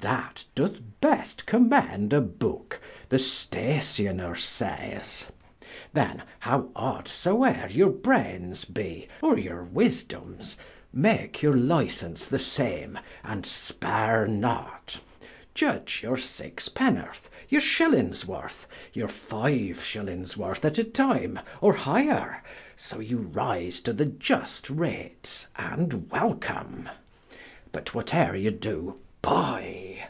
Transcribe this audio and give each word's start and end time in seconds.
That 0.00 0.44
doth 0.54 0.80
best 1.00 1.44
commend 1.44 2.12
a 2.12 2.20
Booke, 2.20 2.80
the 3.08 3.18
Stationer 3.18 4.36
saies. 4.36 5.26
Then, 5.92 6.22
how 6.38 6.68
odde 6.76 7.08
soeuer 7.08 7.66
your 7.68 7.90
braines 7.90 8.64
be, 8.64 9.08
or 9.20 9.36
your 9.36 9.64
wisedomes, 9.64 10.54
make 10.92 11.42
your 11.42 11.56
licence 11.56 12.26
the 12.28 12.38
same, 12.38 12.96
and 13.24 13.44
spare 13.44 14.28
not. 14.28 15.00
Iudge 15.56 16.02
your 16.04 16.16
sixe 16.16 16.68
pen'orth, 16.68 17.28
your 17.48 17.60
shillings 17.62 18.24
worth, 18.24 18.68
your 18.92 19.08
fiue 19.08 19.74
shillings 19.74 20.36
worth 20.36 20.64
at 20.64 20.78
a 20.78 20.84
time, 20.84 21.40
or 21.60 21.72
higher, 21.72 22.44
so 22.76 23.00
you 23.00 23.18
rise 23.18 23.80
to 23.80 23.92
the 23.92 24.06
iust 24.06 24.70
rates, 24.70 25.48
and 25.56 26.08
welcome. 26.12 26.88
But, 27.72 27.94
what 27.96 28.08
euer 28.12 28.36
you 28.40 28.52
do, 28.52 29.00
Buy. 29.20 30.04